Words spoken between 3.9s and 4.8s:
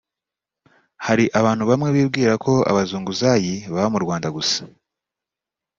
mu Rwanda gusa